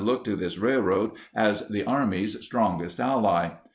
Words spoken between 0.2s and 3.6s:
to this railroad as the Army's strongest ally.